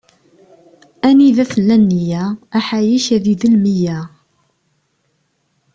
[1.07, 2.23] Anida tella nneyya,
[2.57, 3.99] aḥayek ad idel meyya.